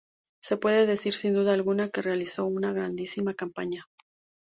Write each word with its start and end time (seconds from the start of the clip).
Se 0.43 0.57
puede 0.57 0.87
decir 0.87 1.13
sin 1.13 1.35
duda 1.35 1.53
alguna 1.53 1.89
que 1.91 2.01
realizó 2.01 2.45
una 2.47 2.73
grandísima 2.73 3.35
campaña. 3.35 3.85